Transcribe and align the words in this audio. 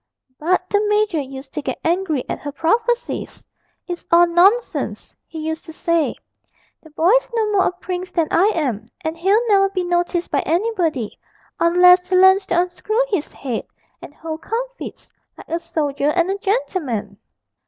But 0.39 0.67
the 0.67 0.83
major 0.89 1.21
used 1.21 1.53
to 1.53 1.61
get 1.61 1.77
angry 1.85 2.27
at 2.27 2.39
her 2.39 2.51
prophecies: 2.51 3.45
'It's 3.87 4.03
all 4.11 4.25
nonsense,' 4.25 5.15
he 5.27 5.37
used 5.47 5.63
to 5.65 5.73
say, 5.73 6.15
'the 6.81 6.89
boy's 6.89 7.29
no 7.35 7.51
more 7.51 7.67
a 7.67 7.71
prince 7.71 8.09
than 8.09 8.27
I 8.31 8.47
am, 8.55 8.87
and 9.01 9.15
he'll 9.15 9.47
never 9.47 9.69
be 9.69 9.83
noticed 9.83 10.31
by 10.31 10.39
anybody, 10.39 11.19
unless 11.59 12.07
he 12.09 12.15
learns 12.15 12.47
to 12.47 12.59
unscrew 12.59 13.03
his 13.09 13.31
head 13.31 13.67
and 14.01 14.11
hold 14.15 14.41
comfits 14.41 15.13
like 15.37 15.49
a 15.49 15.59
soldier 15.59 16.09
and 16.09 16.31
a 16.31 16.37
gentleman!' 16.39 17.19